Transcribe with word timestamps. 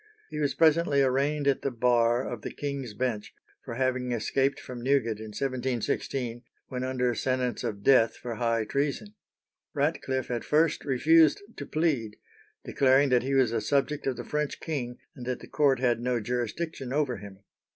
He 0.31 0.39
was 0.39 0.55
presently 0.55 1.03
arraigned 1.03 1.47
at 1.47 1.61
the 1.61 1.69
bar 1.69 2.27
of 2.27 2.41
the 2.41 2.49
King's 2.49 2.95
Bench 2.95 3.35
for 3.63 3.75
having 3.75 4.11
escaped 4.13 4.59
from 4.59 4.81
Newgate 4.81 5.19
in 5.19 5.25
1716, 5.27 6.41
when 6.69 6.83
under 6.83 7.13
sentence 7.13 7.63
of 7.63 7.83
death 7.83 8.15
for 8.15 8.33
high 8.37 8.65
treason. 8.65 9.13
Ratcliffe 9.75 10.31
at 10.31 10.43
first 10.43 10.85
refused 10.85 11.43
to 11.55 11.67
plead, 11.67 12.15
declaring 12.65 13.09
that 13.09 13.21
he 13.21 13.35
was 13.35 13.51
a 13.51 13.61
subject 13.61 14.07
of 14.07 14.17
the 14.17 14.25
French 14.25 14.59
king, 14.59 14.97
and 15.15 15.27
that 15.27 15.39
the 15.39 15.45
court 15.47 15.79
had 15.79 16.01
no 16.01 16.19
jurisdiction 16.19 16.91
over 16.91 17.17
him. 17.17 17.43